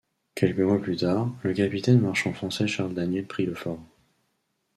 [0.33, 3.83] Quelques mois plus tard, le capitaine marchand français Charles Daniel prit le fort.